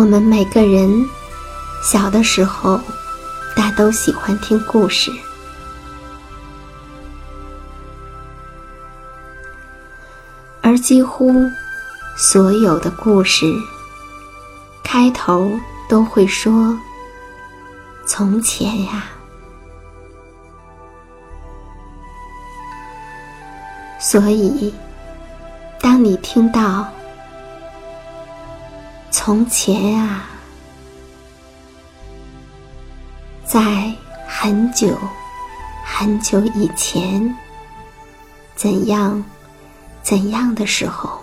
[0.00, 1.06] 我们每个人
[1.82, 2.80] 小的时候，
[3.54, 5.12] 大都喜欢听故事，
[10.62, 11.34] 而几乎
[12.16, 13.44] 所有的故事
[14.82, 15.52] 开头
[15.86, 16.74] 都会说
[18.08, 19.04] ：“从前呀。”
[24.00, 24.72] 所以，
[25.78, 26.88] 当你听到。
[29.22, 30.24] 从前啊，
[33.44, 33.94] 在
[34.26, 34.96] 很久
[35.84, 37.36] 很久以前，
[38.56, 39.22] 怎样
[40.02, 41.20] 怎样的时候，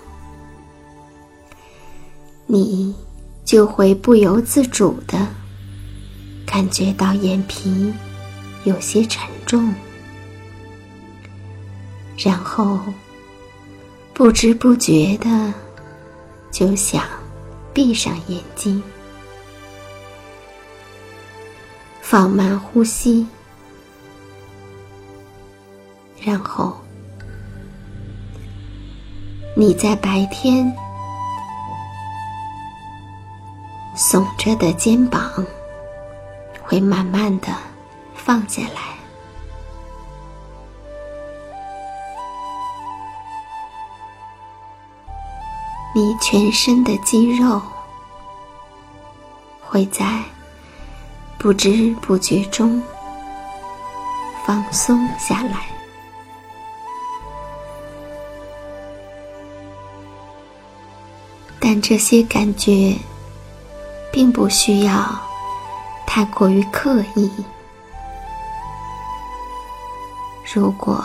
[2.46, 2.96] 你
[3.44, 5.28] 就会不由自主的
[6.46, 7.92] 感觉到眼皮
[8.64, 9.74] 有些沉重，
[12.16, 12.80] 然后
[14.14, 15.52] 不知不觉的
[16.52, 17.04] 就想。
[17.78, 18.82] 闭上眼睛，
[22.02, 23.28] 放慢呼吸，
[26.20, 26.76] 然后
[29.56, 30.76] 你在白天
[33.96, 35.46] 耸着的肩膀
[36.64, 37.56] 会慢慢的
[38.16, 38.97] 放下来。
[45.98, 47.60] 你全身的肌肉
[49.60, 50.24] 会在
[51.40, 52.80] 不知不觉中
[54.46, 55.66] 放松下来，
[61.60, 62.96] 但这些感觉
[64.12, 65.20] 并不需要
[66.06, 67.32] 太过于刻意。
[70.54, 71.04] 如果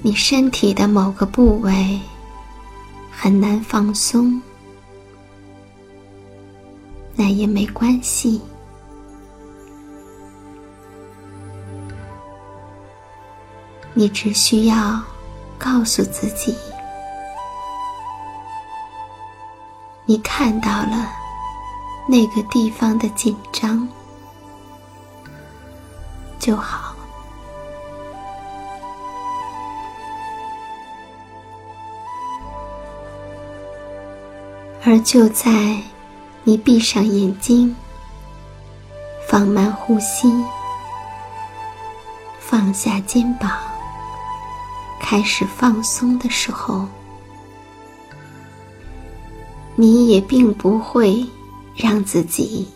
[0.00, 2.00] 你身体的某个部位，
[3.14, 4.40] 很难放松，
[7.14, 8.40] 那也没关系。
[13.94, 15.00] 你只需要
[15.58, 16.56] 告诉自己，
[20.06, 21.08] 你看到了
[22.08, 23.86] 那个地方的紧张
[26.40, 26.91] 就好。
[34.84, 35.80] 而就在
[36.42, 37.74] 你闭上眼睛，
[39.28, 40.28] 放慢呼吸，
[42.40, 43.48] 放下肩膀，
[45.00, 46.88] 开始放松的时候，
[49.76, 51.24] 你也并不会
[51.76, 52.68] 让自己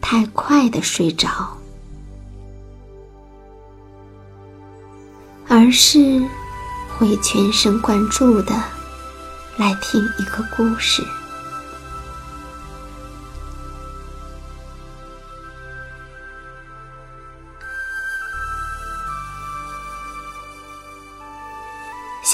[0.00, 1.28] 太快的睡着，
[5.46, 6.20] 而是
[6.98, 8.52] 会全神贯注的
[9.56, 11.06] 来听一个故事。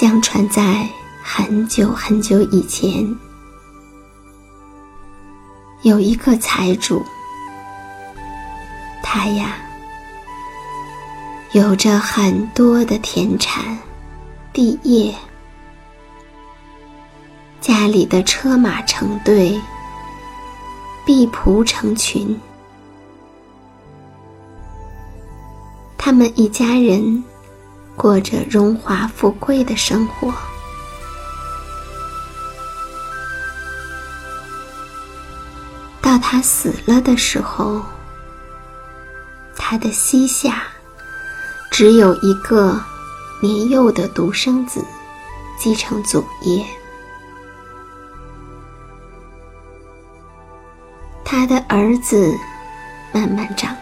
[0.03, 0.85] 相传，在
[1.23, 3.17] 很久很久以前，
[5.83, 7.01] 有一个财主，
[9.01, 9.55] 他呀
[11.53, 13.77] 有着很多的田产、
[14.51, 15.15] 地业，
[17.61, 19.57] 家里的车马成队，
[21.05, 22.37] 婢仆成群，
[25.97, 27.23] 他们一家人。
[27.95, 30.33] 过着荣华富贵的生活。
[36.01, 37.81] 到他死了的时候，
[39.55, 40.63] 他的膝下
[41.71, 42.79] 只有一个
[43.41, 44.83] 年幼的独生子
[45.57, 46.63] 继承祖业。
[51.23, 52.31] 他的儿子
[53.11, 53.72] 慢慢长。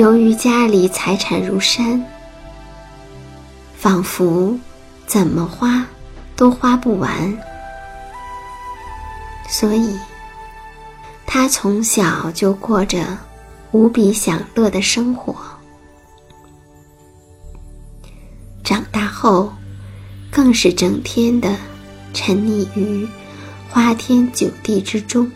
[0.00, 2.02] 由于家里财产如山，
[3.76, 4.58] 仿佛
[5.06, 5.86] 怎么花
[6.34, 7.38] 都花不完，
[9.46, 9.94] 所以
[11.26, 13.18] 他从小就过着
[13.72, 15.36] 无比享乐的生活。
[18.64, 19.52] 长大后，
[20.30, 21.54] 更是整天的
[22.14, 23.06] 沉溺于
[23.68, 25.30] 花天酒地之中。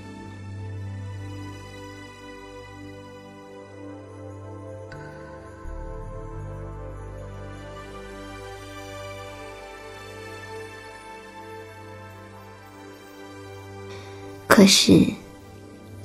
[14.65, 15.05] 可是，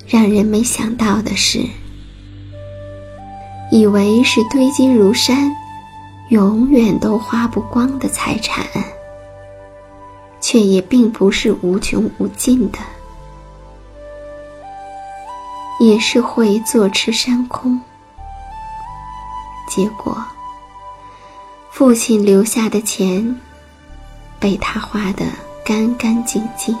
[0.06, 1.64] 让人没想到的是，
[3.72, 5.50] 以为是堆积如山、
[6.28, 8.66] 永远都花不光的财产，
[10.42, 12.78] 却也并不是无穷无尽的，
[15.80, 17.80] 也是会坐吃山空。
[19.70, 20.22] 结果，
[21.70, 23.40] 父亲留下的钱，
[24.38, 25.24] 被他花得
[25.64, 26.76] 干干净净。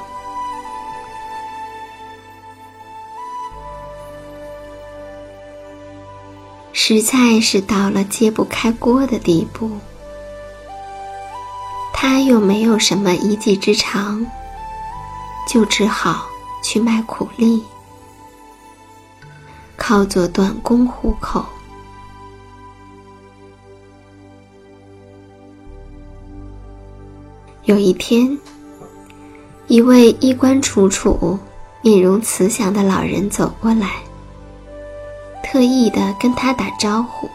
[6.92, 9.70] 实在是到了揭不开锅的地步，
[11.92, 14.26] 他又没有什么一技之长，
[15.48, 16.26] 就只好
[16.64, 17.62] 去卖苦力，
[19.76, 21.46] 靠做短工糊口。
[27.66, 28.36] 有一天，
[29.68, 31.38] 一位衣冠楚楚、
[31.82, 34.02] 面容慈祥的老人走过来。
[35.50, 37.28] 特意的跟他打招呼，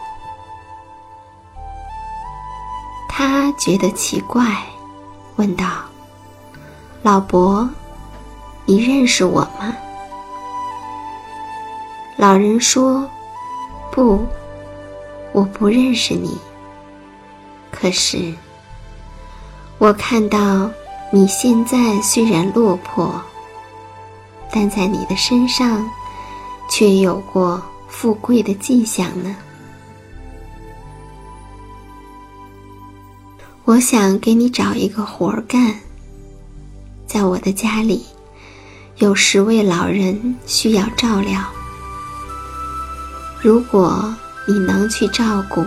[3.10, 4.42] 他觉得奇怪，
[5.36, 5.66] 问道
[7.04, 7.68] ：“老伯，
[8.64, 9.76] 你认识我吗？”
[12.16, 13.06] 老人说
[13.92, 14.24] ：“不，
[15.32, 16.38] 我不认识你。
[17.70, 18.34] 可是，
[19.76, 20.70] 我看到
[21.12, 23.20] 你现在虽然落魄，
[24.50, 25.86] 但在你的身上
[26.70, 27.60] 却有过。”
[27.98, 29.34] 富贵的迹象呢？
[33.64, 35.74] 我想给你找一个活儿干。
[37.06, 38.04] 在我的家里，
[38.98, 41.42] 有十位老人需要照料。
[43.40, 44.14] 如果
[44.46, 45.64] 你能去照顾，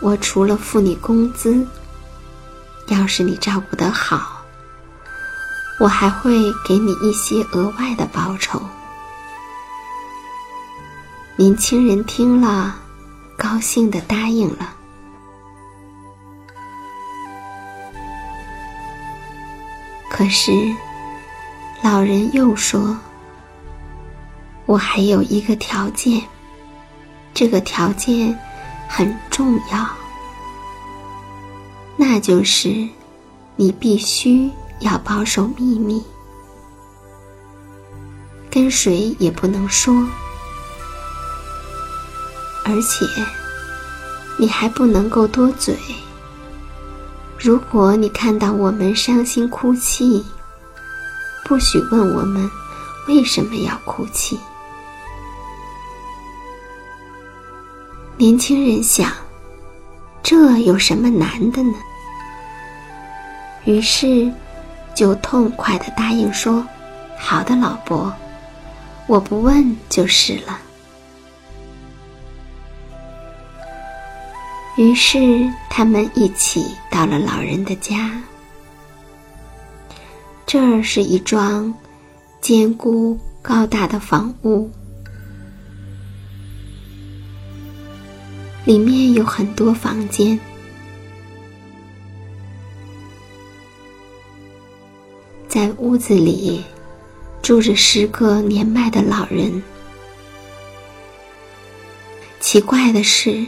[0.00, 1.66] 我除了付你工资，
[2.88, 4.44] 要是你照顾得好，
[5.80, 8.60] 我还会给你一些额外的报酬。
[11.38, 12.74] 年轻人听了，
[13.36, 14.74] 高兴的答应了。
[20.08, 20.50] 可是，
[21.82, 22.96] 老人又说
[24.64, 26.22] ：“我还有一个条件，
[27.34, 28.34] 这个条件
[28.88, 29.86] 很重要，
[31.98, 32.88] 那就是
[33.56, 34.50] 你必须
[34.80, 36.02] 要保守秘密，
[38.50, 39.94] 跟谁也不能说。”
[42.68, 43.06] 而且，
[44.36, 45.72] 你还不能够多嘴，
[47.38, 50.26] 如果你看到我们伤心哭泣，
[51.44, 52.50] 不许问我们
[53.06, 54.36] 为什么要哭泣。
[58.16, 59.12] 年轻人想，
[60.20, 61.74] 这有什么难的呢？
[63.64, 64.28] 于是，
[64.92, 66.66] 就痛快的答应说
[67.16, 68.12] ：“好的，老伯，
[69.06, 70.58] 我不问就是了。”
[74.76, 78.22] 于是，他们一起到了老人的家。
[80.44, 81.72] 这儿是一幢
[82.42, 84.70] 坚固高大的房屋，
[88.66, 90.38] 里面有很多房间，
[95.48, 96.62] 在屋子里
[97.40, 99.62] 住着十个年迈的老人。
[102.40, 103.46] 奇怪的是。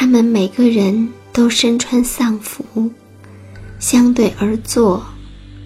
[0.00, 2.90] 他们每个人都身穿丧服，
[3.78, 5.04] 相对而坐，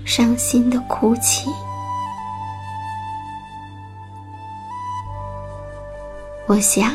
[0.05, 1.49] 伤心的哭泣。
[6.49, 6.93] 我想，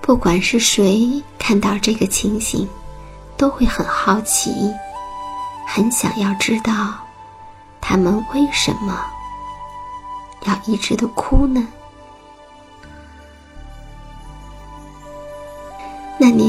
[0.00, 2.68] 不管是谁看到这个情形，
[3.36, 4.52] 都会很好奇，
[5.64, 6.94] 很想要知道，
[7.80, 9.00] 他们为什么
[10.46, 11.64] 要一直的哭呢？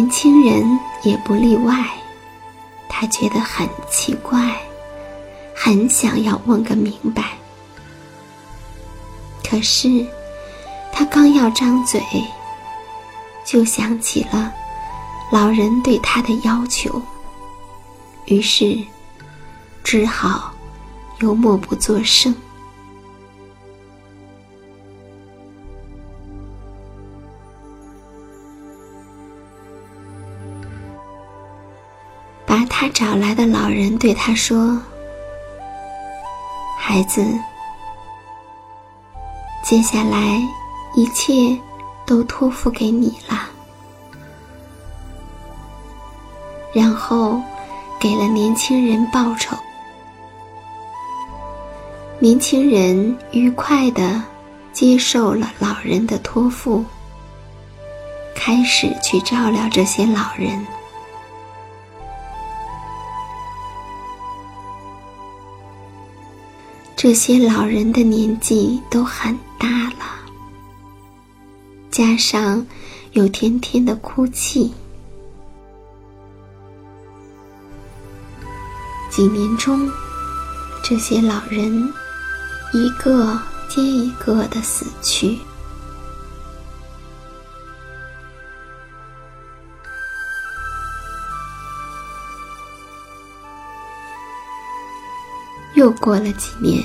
[0.04, 1.74] 年轻人也不例外，
[2.90, 4.54] 他觉得很奇怪，
[5.56, 7.24] 很想要问个明白。
[9.50, 10.06] 可是，
[10.92, 12.04] 他刚要张嘴，
[13.46, 14.52] 就想起了
[15.32, 17.02] 老人对他的要求，
[18.26, 18.78] 于是
[19.86, 20.54] 只好
[21.20, 22.36] 又默不作声。
[33.14, 34.76] 找来的老人对他说
[36.82, 37.24] ：“孩子，
[39.64, 40.42] 接下来
[40.96, 41.56] 一切
[42.08, 43.48] 都托付给你了。”
[46.74, 47.40] 然后
[48.00, 49.56] 给了年轻人报酬。
[52.18, 54.20] 年轻人愉快的
[54.72, 56.84] 接受了老人的托付，
[58.34, 60.66] 开始去照料这些老人。
[67.04, 70.06] 这些老人的年纪都很大了，
[71.92, 72.66] 加上
[73.12, 74.74] 有天天的哭泣，
[79.10, 79.92] 几年中，
[80.82, 81.94] 这些老人
[82.72, 85.38] 一个接一个的死去。
[95.76, 96.84] 又过了几年，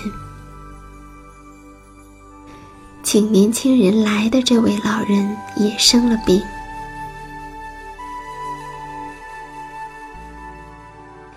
[3.02, 6.42] 请年轻人来的这位老人也生了病。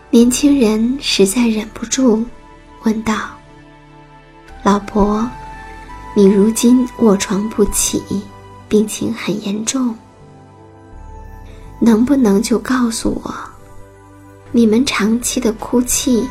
[0.09, 2.23] 年轻人实在忍不住，
[2.83, 3.13] 问道
[4.63, 5.29] ：“老婆，
[6.15, 8.01] 你如今卧床不起，
[8.69, 9.93] 病情很严重，
[11.79, 13.33] 能不能就告诉我，
[14.51, 16.25] 你们长期的哭泣？”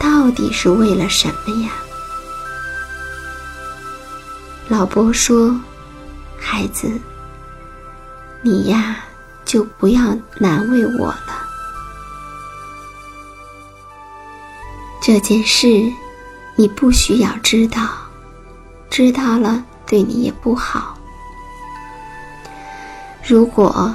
[0.00, 1.72] 到底是为了什么呀？
[4.66, 5.54] 老伯说
[6.40, 6.90] ：“孩子，
[8.40, 8.96] 你呀，
[9.44, 11.46] 就不要难为我了。
[15.02, 15.66] 这件事，
[16.56, 17.88] 你不需要知道，
[18.88, 20.96] 知道了对你也不好。
[23.22, 23.94] 如果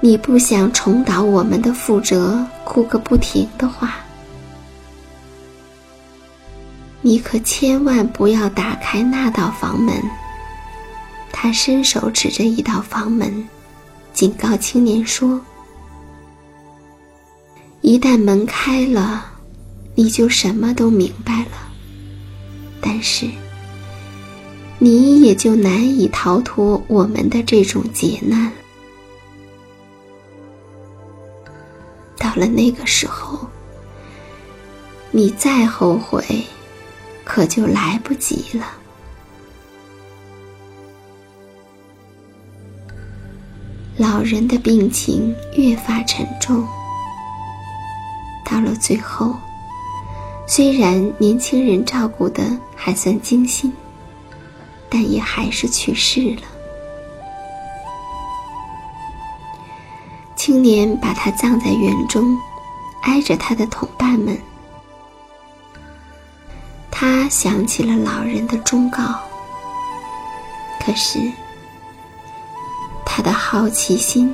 [0.00, 3.96] 你不想重蹈我们的覆辙，哭个不停的话。”
[7.02, 9.94] 你可千万不要打开那道房门。
[11.32, 13.48] 他伸手指着一道房门，
[14.12, 15.40] 警告青年说
[17.82, 19.24] ：“一旦门开了，
[19.96, 21.72] 你就什么都明白了。
[22.80, 23.26] 但是，
[24.78, 28.52] 你也就难以逃脱我们的这种劫难。
[32.16, 33.48] 到了那个时候，
[35.10, 36.24] 你再后悔。”
[37.34, 38.66] 可就来不及了。
[43.96, 46.62] 老人的病情越发沉重，
[48.44, 49.34] 到了最后，
[50.46, 52.44] 虽然年轻人照顾的
[52.76, 53.72] 还算精心，
[54.90, 56.42] 但也还是去世了。
[60.36, 62.36] 青年把他葬在园中，
[63.04, 64.38] 挨着他的同伴们。
[67.04, 69.02] 他想起了老人的忠告，
[70.80, 71.18] 可是
[73.04, 74.32] 他的好奇心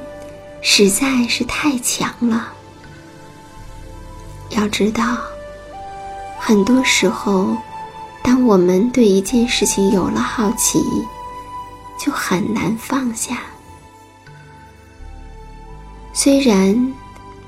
[0.61, 2.53] 实在是太强了。
[4.51, 5.17] 要知道，
[6.39, 7.57] 很多时候，
[8.23, 10.79] 当我们对一件事情有了好奇，
[11.99, 13.41] 就很难放下。
[16.13, 16.93] 虽然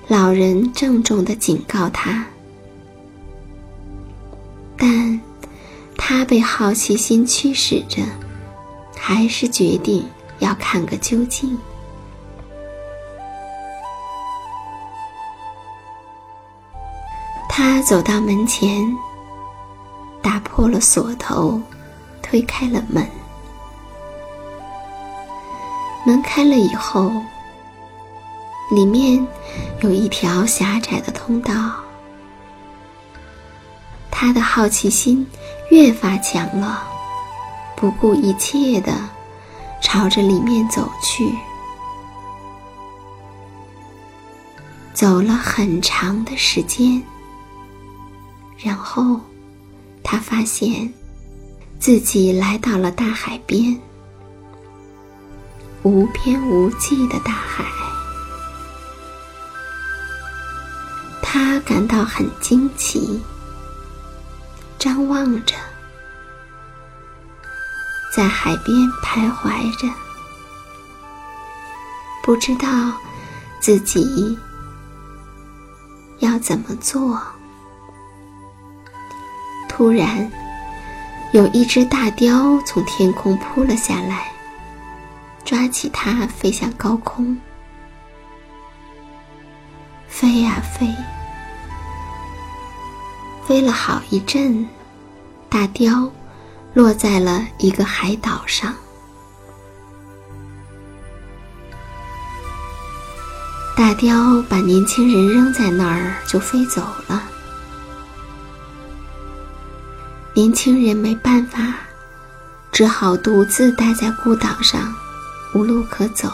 [0.08, 2.24] 老人郑重的警告他。
[4.82, 5.20] 但，
[5.98, 8.02] 他被好奇心驱使着，
[8.96, 10.02] 还是决定
[10.38, 11.58] 要看个究竟。
[17.46, 18.96] 他走到门前，
[20.22, 21.60] 打破了锁头，
[22.22, 23.06] 推开了门。
[26.06, 27.12] 门开了以后，
[28.70, 29.26] 里面
[29.82, 31.52] 有一条狭窄的通道。
[34.22, 35.26] 他的好奇心
[35.70, 36.86] 越发强了，
[37.74, 38.92] 不顾一切的
[39.80, 41.34] 朝着里面走去。
[44.92, 47.02] 走了很长的时间，
[48.58, 49.18] 然后
[50.02, 50.92] 他发现
[51.78, 53.74] 自己来到了大海边，
[55.82, 57.64] 无边无际的大海。
[61.22, 63.18] 他感到很惊奇。
[64.80, 65.54] 张望着，
[68.16, 69.86] 在海边徘徊着，
[72.22, 72.66] 不知道
[73.60, 74.38] 自己
[76.20, 77.20] 要怎么做。
[79.68, 80.32] 突然，
[81.34, 84.32] 有一只大雕从天空扑了下来，
[85.44, 87.38] 抓起它飞向高空，
[90.08, 90.88] 飞呀飞。
[93.46, 94.68] 飞了好一阵，
[95.50, 96.10] 大雕
[96.72, 98.72] 落在了一个海岛上。
[103.76, 107.22] 大雕把年轻人扔在那儿，就飞走了。
[110.34, 111.74] 年轻人没办法，
[112.70, 114.94] 只好独自待在孤岛上，
[115.52, 116.32] 无路可走。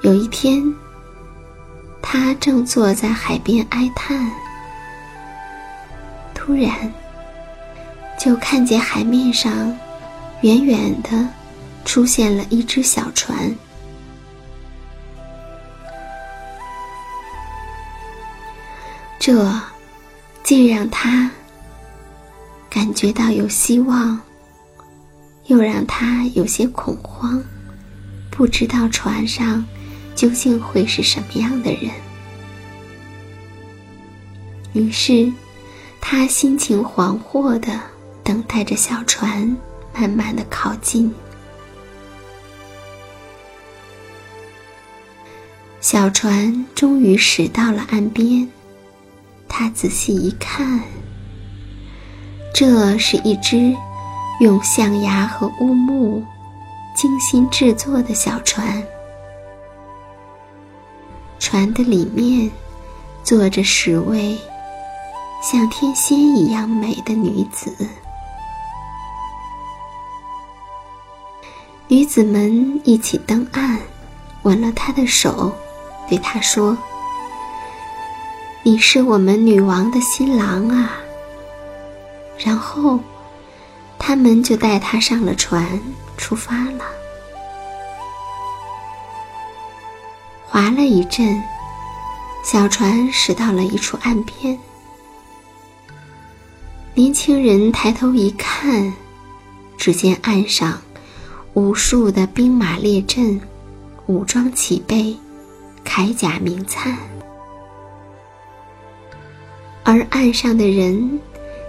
[0.00, 0.74] 有一天。
[2.10, 4.30] 他正坐在海边哀叹，
[6.48, 6.90] 突然
[8.18, 9.78] 就看见海面上
[10.40, 11.28] 远远的
[11.84, 13.54] 出现了一只小船，
[19.18, 19.52] 这
[20.42, 21.30] 既让他
[22.70, 24.18] 感觉到有希望，
[25.48, 27.44] 又让他有些恐慌，
[28.30, 29.62] 不知道船上。
[30.14, 31.90] 究竟会是什么样的人？
[34.72, 35.30] 于是，
[36.00, 37.78] 他心情惶惑的
[38.24, 39.56] 等待着小船
[39.94, 41.12] 慢慢的靠近。
[45.80, 48.48] 小船终于驶到了岸边，
[49.48, 50.80] 他仔细一看，
[52.52, 53.74] 这是一只
[54.40, 56.22] 用象牙和乌木
[56.96, 58.82] 精心制作的小船。
[61.38, 62.50] 船的里面
[63.22, 64.36] 坐着十位
[65.40, 67.74] 像天仙一样美的女子，
[71.86, 73.78] 女子们一起登岸，
[74.42, 75.52] 吻了他的手，
[76.08, 76.76] 对他说
[78.62, 80.90] ：“你是我们女王的新郎啊。”
[82.36, 82.98] 然后，
[83.98, 85.80] 他们就带他上了船，
[86.16, 86.84] 出发了。
[90.46, 91.40] 划了一阵，
[92.44, 94.58] 小船驶到了一处岸边。
[96.98, 98.92] 年轻人抬头一看，
[99.76, 100.82] 只见岸上
[101.54, 103.40] 无数的兵马列阵，
[104.06, 105.16] 武装齐备，
[105.84, 106.98] 铠甲明灿。
[109.84, 111.20] 而岸上的人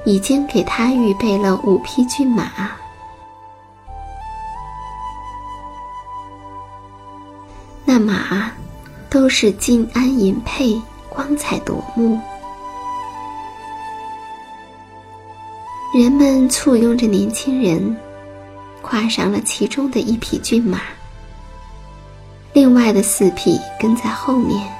[0.03, 2.71] 已经给他预备了五匹骏马，
[7.85, 8.51] 那马。
[9.11, 12.19] 都是金鞍银辔，光彩夺目。
[15.91, 17.97] 人们簇拥着年轻人，
[18.83, 20.81] 跨上了其中的一匹骏马，
[22.53, 24.71] 另外的四匹跟在后面。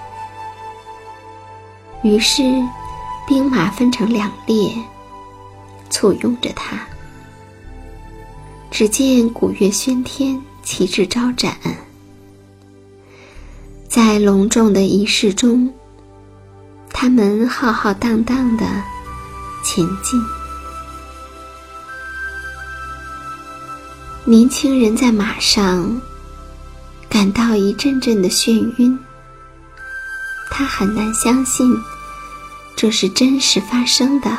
[2.04, 2.44] 于是，
[3.28, 4.72] 兵马分成两列，
[5.90, 6.80] 簇拥着他。
[8.70, 11.58] 只见鼓乐喧天，旗帜招展。
[13.88, 15.74] 在隆重的仪式中，
[16.92, 18.64] 他们浩浩荡荡的
[19.64, 20.22] 前进。
[24.30, 26.00] 年轻人在马上
[27.10, 28.96] 感到一阵阵的眩晕，
[30.52, 31.76] 他很难相信
[32.76, 34.30] 这是真实发生的。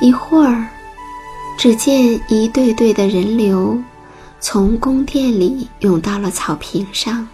[0.00, 0.66] 一会儿，
[1.56, 3.80] 只见一队队的人流
[4.40, 7.24] 从宫殿里涌到了草坪上，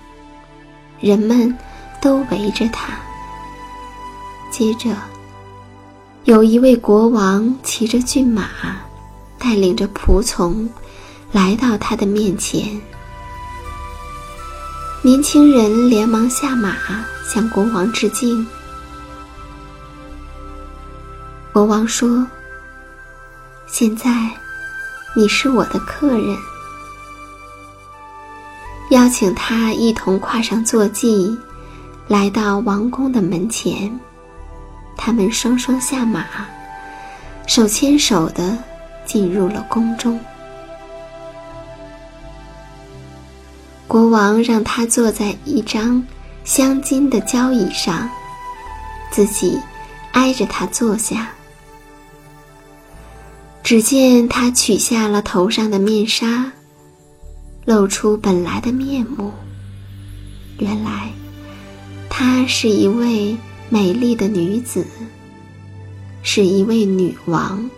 [1.00, 1.56] 人们
[2.00, 2.94] 都围着他。
[4.50, 4.96] 接着，
[6.24, 8.48] 有一位国王骑着骏马，
[9.38, 10.68] 带领着仆从
[11.32, 12.80] 来到他的面前。
[15.02, 16.76] 年轻人连忙下马
[17.32, 18.46] 向国王致敬。
[21.52, 22.26] 国王说。
[23.68, 24.30] 现在，
[25.14, 26.36] 你是我的客人，
[28.90, 31.36] 邀请他一同跨上坐骑，
[32.08, 33.92] 来到王宫的门前。
[34.96, 36.24] 他们双双下马，
[37.46, 38.56] 手牵手的
[39.04, 40.18] 进入了宫中。
[43.86, 46.04] 国王让他坐在一张
[46.44, 48.08] 镶金的交椅上，
[49.10, 49.58] 自己
[50.12, 51.28] 挨着他坐下。
[53.62, 56.52] 只见他取下了头上的面纱，
[57.64, 59.32] 露出本来的面目。
[60.58, 61.10] 原来，
[62.18, 63.36] 她是一位
[63.68, 64.86] 美丽的女子，
[66.22, 67.68] 是一位女王。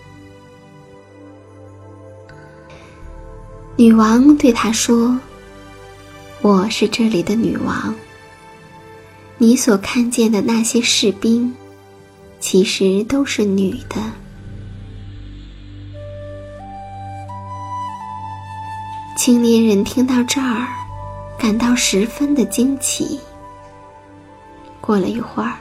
[3.75, 5.19] 女王对他说
[6.41, 7.93] ：“我是这里的女王。
[9.39, 11.53] 你所看见的那些士兵，
[12.39, 13.97] 其实都是女的。”
[19.19, 20.69] 青年人听到这儿，
[21.37, 23.19] 感到十分的惊奇。
[24.89, 25.53] 过了一会儿，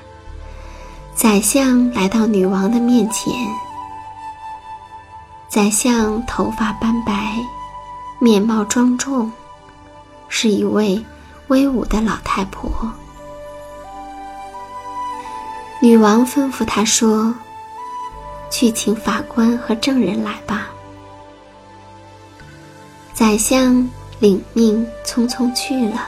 [1.14, 3.34] 宰相来到女王的面前。
[5.50, 7.36] 宰相头发斑白，
[8.20, 9.30] 面貌庄重，
[10.30, 11.06] 是一位
[11.48, 12.72] 威武的老太婆。
[15.82, 17.36] 女王吩咐他说
[18.50, 20.70] ：“去请法官和证人来吧。”
[23.14, 23.86] 宰相
[24.20, 26.08] 领命，匆匆去了。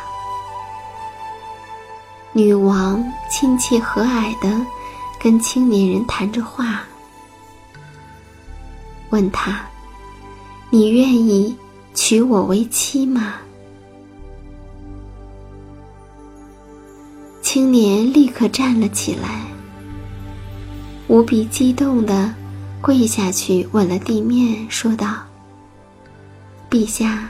[2.40, 4.66] 女王亲切和蔼的
[5.20, 6.84] 跟青年人谈着话，
[9.10, 9.60] 问他
[10.72, 11.54] ：“你愿意
[11.94, 13.34] 娶我为妻吗？”
[17.44, 19.42] 青年立刻站了起来，
[21.10, 22.34] 无比激动的
[22.80, 25.18] 跪下去吻了地面，说道。
[26.70, 27.30] 陛下，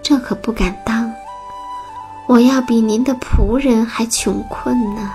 [0.00, 1.05] 这可不敢当。
[2.26, 5.12] 我要比您的仆人还穷困呢。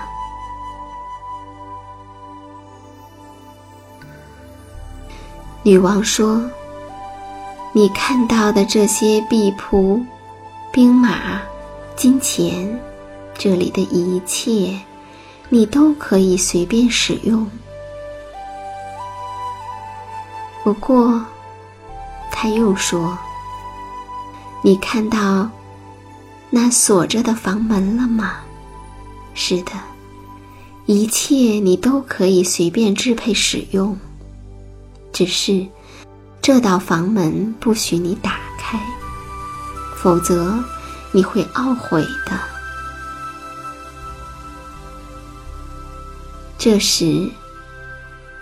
[5.62, 6.42] 女王说
[7.72, 10.02] ：“你看到的这些婢仆、
[10.72, 11.40] 兵马、
[11.94, 12.80] 金钱，
[13.34, 14.80] 这里的一切，
[15.48, 17.48] 你都可以随便使用。
[20.64, 21.22] 不过。”
[22.34, 23.16] 他又说
[24.64, 25.48] ：“你看到
[26.54, 28.34] 那锁着的房门了吗？
[29.32, 29.72] 是的，
[30.84, 33.98] 一切你都可以随便支配使用，
[35.14, 35.66] 只是
[36.42, 38.78] 这道房门不许你打开，
[39.96, 40.62] 否则
[41.10, 42.38] 你会懊悔的。”
[46.58, 47.30] 这时，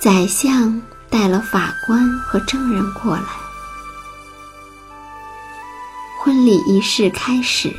[0.00, 3.22] 宰相带了法官和证人过来。
[6.30, 7.74] 婚礼仪式开始，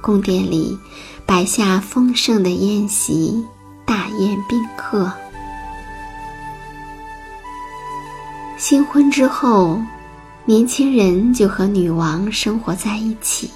[0.00, 0.78] 宫殿里
[1.26, 3.44] 摆下丰盛的宴席，
[3.84, 5.12] 大宴宾客。
[8.56, 9.78] 新婚之后，
[10.46, 13.50] 年轻人就和女王生活在一起，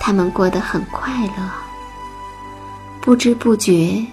[0.00, 1.48] 他们过得很快乐。
[3.00, 4.04] 不知不觉，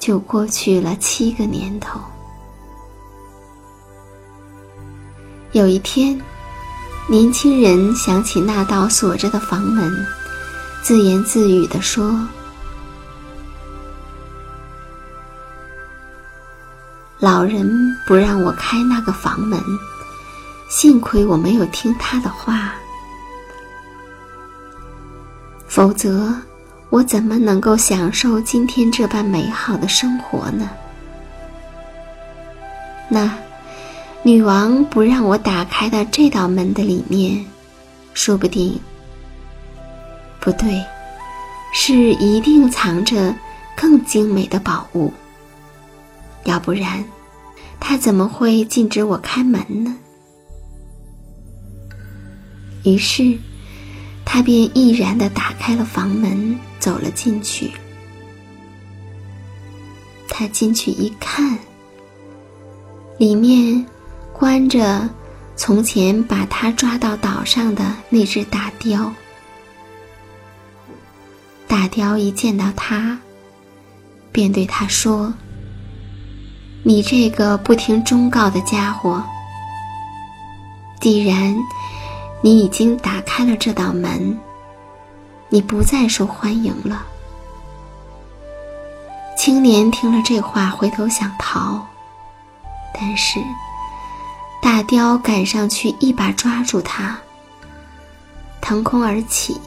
[0.00, 2.00] 就过去了七个年头。
[5.52, 6.20] 有一天。
[7.10, 10.06] 年轻人想起那道锁着的房门，
[10.80, 12.24] 自言自语地说
[17.18, 17.68] ：“老人
[18.06, 19.60] 不让我开那个房门，
[20.68, 22.74] 幸亏我没有听他的话，
[25.66, 26.32] 否则
[26.90, 30.70] 我怎么能够享受今天这般美好的生活呢？”
[33.10, 33.28] 那
[34.22, 37.42] 女王不让我打开的这道门的里面，
[38.12, 38.78] 说不定
[40.40, 40.84] 不对，
[41.72, 43.34] 是一定藏着
[43.74, 45.12] 更精美的宝物。
[46.44, 47.02] 要不然，
[47.78, 49.96] 她怎么会禁止我开门呢？
[52.84, 53.38] 于是，
[54.24, 57.70] 他便毅然的打开了房门，走了进去。
[60.28, 61.58] 他进去一看，
[63.18, 63.84] 里面
[64.40, 65.06] 关着
[65.54, 69.12] 从前把他抓到岛上的那只大雕。
[71.68, 73.18] 大雕一见到他，
[74.32, 75.30] 便对他说
[76.82, 79.22] ：“你这个不听忠告的家伙，
[81.02, 81.54] 既然……”
[82.42, 84.34] 你已经打开了这道门，
[85.50, 87.04] 你不再受欢迎了。
[89.36, 91.86] 青年听了这话，回头想逃，
[92.94, 93.38] 但是
[94.60, 97.18] 大雕赶上去，一把抓住他，
[98.60, 99.60] 腾空而起。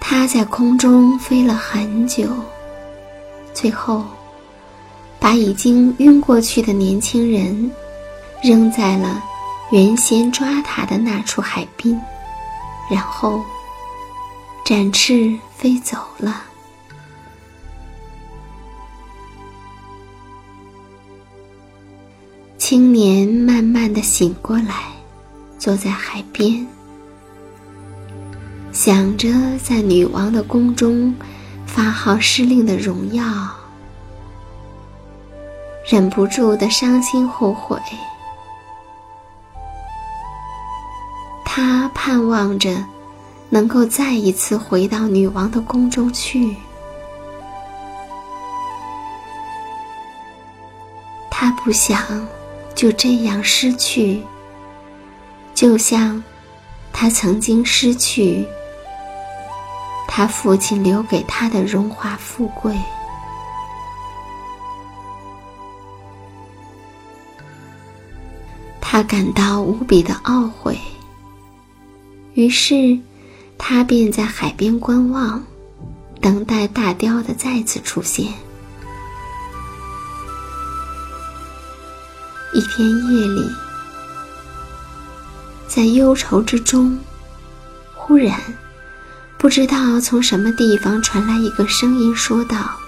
[0.00, 2.28] 他在空中飞了很久，
[3.54, 4.04] 最后
[5.18, 7.70] 把已经晕过去的年轻人。
[8.42, 9.22] 扔在了
[9.70, 11.96] 原先抓它的那处海滨，
[12.90, 13.40] 然后
[14.64, 16.42] 展翅飞走了。
[22.72, 24.94] 青年慢慢的醒过来，
[25.58, 26.66] 坐在海边，
[28.72, 29.28] 想着
[29.62, 31.14] 在女王的宫中
[31.66, 33.22] 发号施令的荣耀，
[35.86, 37.78] 忍不住的伤心后悔。
[41.44, 42.82] 他盼望着
[43.50, 46.56] 能够再一次回到女王的宫中去。
[51.30, 52.00] 他不想
[52.82, 54.20] 就这样失去，
[55.54, 56.20] 就像
[56.92, 58.44] 他曾经失去
[60.08, 62.76] 他父亲留给他的荣华富贵。
[68.80, 70.76] 他感到无比的懊悔。
[72.34, 72.98] 于是，
[73.56, 75.40] 他便在海边观望，
[76.20, 78.26] 等待大雕的再次出现。
[82.52, 83.50] 一天夜里，
[85.66, 86.98] 在忧愁之中，
[87.94, 88.38] 忽然，
[89.38, 92.78] 不知道从什么地方传来一个声音，说道：“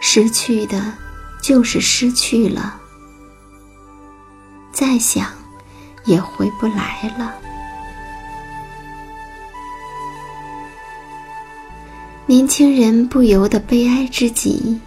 [0.00, 0.92] 失去的，
[1.40, 2.80] 就是失去了。
[4.72, 5.26] 再想。”
[6.04, 7.32] 也回不来了。
[12.26, 14.80] 年轻人不由得悲哀之极，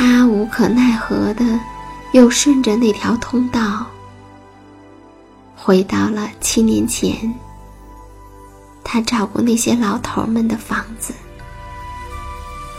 [0.00, 1.44] 他无可奈何的，
[2.12, 3.84] 又顺着那条通道，
[5.56, 7.34] 回到了七年前
[8.84, 11.12] 他照顾那些老头们的房子。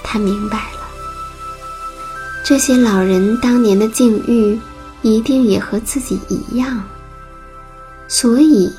[0.02, 0.80] 他明白了，
[2.46, 4.58] 这些老人当年的境遇。
[5.02, 6.84] 一定也和自己一样，
[8.10, 8.70] 所以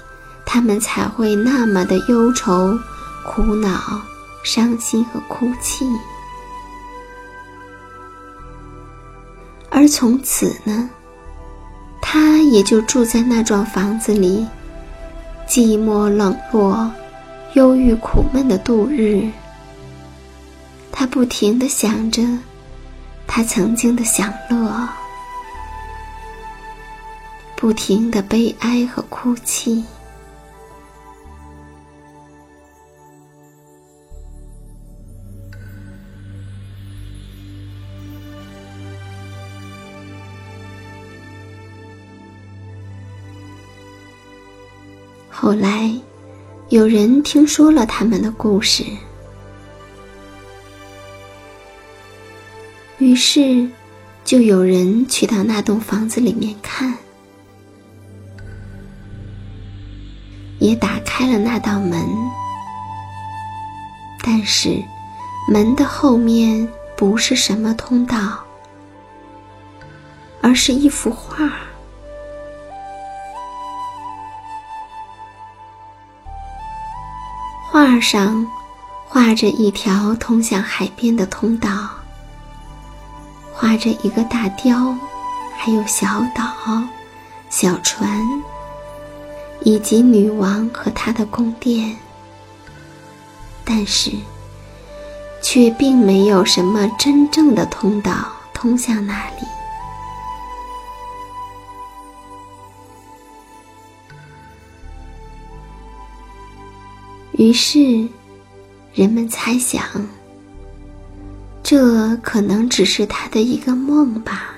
[0.44, 2.78] 他们才会那么的忧愁、
[3.24, 4.02] 苦恼、
[4.42, 5.86] 伤心和哭泣。
[9.70, 10.90] 而从此呢，
[12.02, 14.46] 他也就住在那幢房子里，
[15.48, 16.90] 寂寞冷落、
[17.54, 19.30] 忧郁苦闷的度日。
[20.92, 22.22] 他不停的想着
[23.26, 24.88] 他曾经的享乐。
[27.56, 29.84] 不停的悲哀和哭泣。
[45.50, 45.92] 后来，
[46.68, 48.84] 有人听说了他们的故事，
[52.98, 53.68] 于是
[54.22, 56.94] 就有人去到那栋房子里面看。
[60.60, 62.00] 也打开了那道门，
[64.22, 64.80] 但是
[65.48, 68.38] 门的后面不是什么通道，
[70.40, 71.50] 而是一幅画。
[77.82, 78.46] 画上
[79.08, 81.88] 画着一条通向海边的通道，
[83.54, 84.94] 画着一个大雕，
[85.56, 86.44] 还有小岛、
[87.48, 88.06] 小船。
[89.62, 91.96] 以及女王和她的宫殿，
[93.64, 94.10] 但是
[95.40, 98.12] 却并没有什么真正的通道
[98.52, 99.46] 通向那里。
[107.40, 108.06] 于是，
[108.92, 109.82] 人们猜想，
[111.62, 114.50] 这可能只是他的一个梦吧。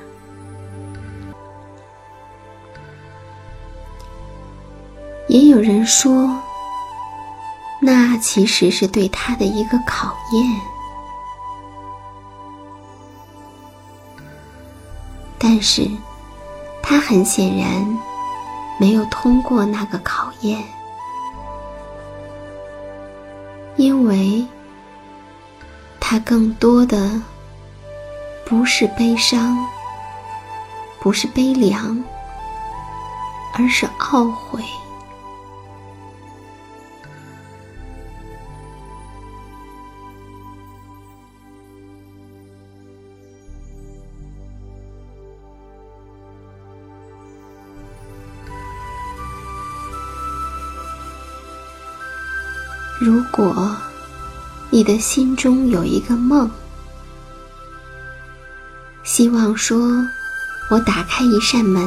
[5.29, 6.37] 也有人说，
[7.81, 10.45] 那其实是对他的一个考验。
[15.39, 15.89] 但是，
[16.83, 17.87] 他很显然
[18.77, 20.61] 没有通过那个考验。
[23.77, 24.47] 因为，
[25.99, 27.21] 它更多的
[28.45, 29.57] 不是悲伤，
[31.01, 32.03] 不是悲凉，
[33.55, 34.63] 而是懊悔。
[53.05, 53.77] 如果
[54.71, 56.49] 你的心中有一个梦，
[59.03, 59.77] 希望说，
[60.71, 61.85] 我打开一扇门，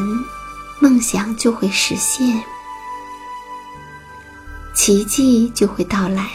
[0.82, 2.44] 梦想就会实现，
[4.74, 6.30] 奇迹就会到来，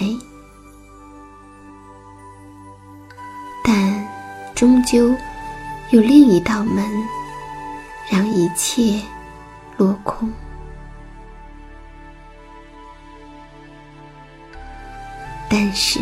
[3.62, 4.08] 但
[4.54, 5.14] 终究
[5.90, 6.90] 有另一道门，
[8.10, 8.98] 让一切
[9.76, 10.32] 落空。
[15.70, 16.00] 但是，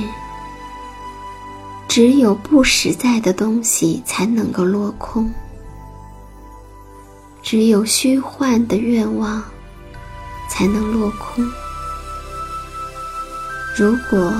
[1.87, 5.31] 只有不实在的东西才能够落空；
[7.43, 9.45] 只有虚幻的愿望
[10.49, 11.47] 才能落空。
[13.77, 14.33] 如果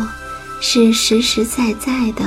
[0.63, 2.25] 是实实在在的、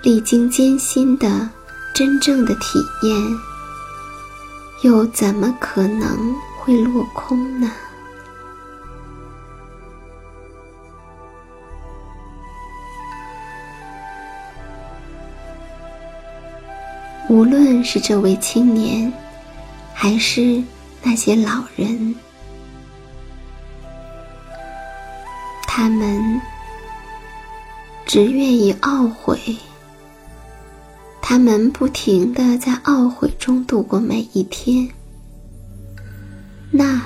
[0.00, 1.46] 历经艰辛的
[1.92, 3.38] 真正的体验，
[4.80, 7.70] 又怎么可能会落空呢？
[17.30, 19.10] 无论是这位青年，
[19.94, 20.60] 还是
[21.00, 22.12] 那些老人，
[25.62, 26.40] 他们
[28.04, 29.38] 只愿意懊悔。
[31.22, 34.90] 他们不停的在懊悔中度过每一天，
[36.68, 37.00] 那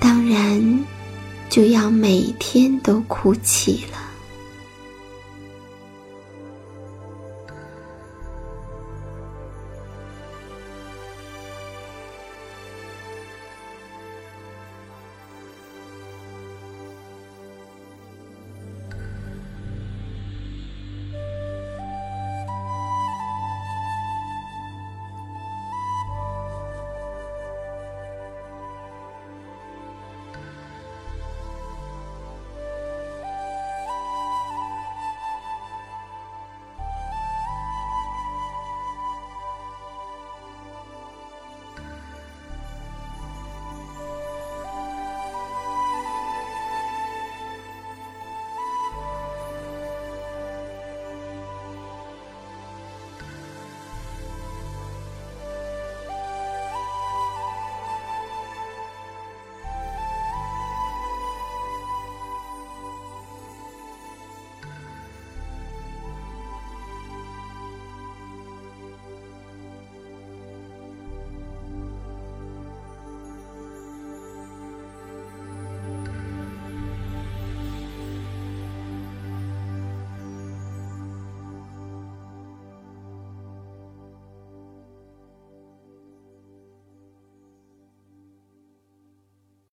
[0.00, 0.84] 当然
[1.48, 3.97] 就要每天都哭泣了。